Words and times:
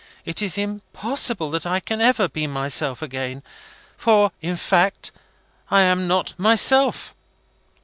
It 0.25 0.41
is 0.41 0.57
impossible 0.57 1.51
that 1.51 1.67
I 1.67 1.79
can 1.79 2.01
ever 2.01 2.27
be 2.27 2.47
myself 2.47 3.03
again. 3.03 3.43
For, 3.97 4.31
in 4.41 4.57
fact, 4.57 5.11
I 5.69 5.81
am 5.81 6.07
not 6.07 6.33
myself." 6.39 7.13